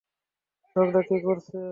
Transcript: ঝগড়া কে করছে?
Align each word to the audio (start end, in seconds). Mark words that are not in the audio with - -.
ঝগড়া 0.75 1.01
কে 1.07 1.17
করছে? 1.25 1.57